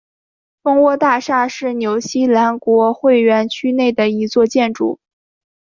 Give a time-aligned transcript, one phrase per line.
[0.63, 4.99] 蜂窝大厦是纽西兰国会园区内的一座建筑。